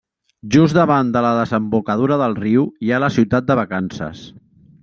[0.53, 4.29] Just davant de la desembocadura del riu hi ha la Ciutat de Vacances.